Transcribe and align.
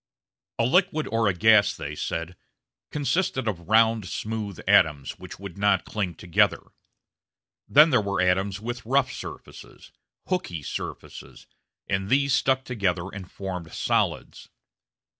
A 0.57 0.65
liquid 0.65 1.07
or 1.11 1.27
a 1.27 1.33
gas, 1.35 1.75
they 1.77 1.93
said, 1.93 2.35
consisted 2.89 3.47
of 3.47 3.69
round, 3.69 4.07
smooth 4.07 4.59
atoms, 4.67 5.19
which 5.19 5.37
would 5.37 5.59
not 5.59 5.85
cling 5.85 6.15
together. 6.15 6.63
Then 7.67 7.91
there 7.91 8.01
were 8.01 8.19
atoms 8.19 8.59
with 8.59 8.83
rough 8.83 9.11
surfaces, 9.11 9.91
"hooky" 10.27 10.63
surfaces, 10.63 11.45
and 11.87 12.09
these 12.09 12.33
stuck 12.33 12.63
together 12.65 13.09
and 13.13 13.29
formed 13.31 13.71
solids. 13.73 14.49